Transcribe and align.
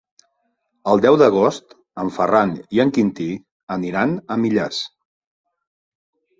El 0.93 1.03
deu 1.05 1.17
d'agost 1.21 1.75
en 2.05 2.09
Ferran 2.17 2.55
i 2.79 2.83
en 2.85 2.95
Quintí 2.97 3.29
aniran 3.79 4.19
a 4.25 4.41
Millars. 4.47 4.83